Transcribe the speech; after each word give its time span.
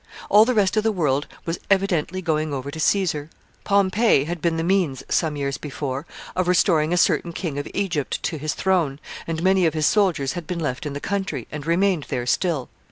All 0.29 0.45
the 0.45 0.55
rest 0.55 0.75
of 0.77 0.81
the 0.83 0.91
world 0.91 1.27
was 1.45 1.59
evidently 1.69 2.23
going 2.23 2.55
over 2.55 2.71
to 2.71 2.79
Caesar. 2.79 3.29
Pompey 3.63 4.23
had 4.23 4.41
been 4.41 4.57
the 4.57 4.63
means, 4.63 5.03
some 5.09 5.35
years 5.35 5.59
before, 5.59 6.07
of 6.35 6.47
restoring 6.47 6.91
a 6.91 6.97
certain 6.97 7.31
king 7.33 7.59
of 7.59 7.67
Egypt 7.71 8.23
to 8.23 8.39
his 8.39 8.55
throne, 8.55 8.99
and 9.27 9.43
many 9.43 9.67
of 9.67 9.75
his 9.75 9.85
soldiers 9.85 10.33
had 10.33 10.47
been 10.47 10.57
left 10.57 10.87
in 10.87 10.93
the 10.93 10.99
country, 10.99 11.47
and 11.51 11.67
remained 11.67 12.07
there 12.09 12.25
still. 12.25 12.67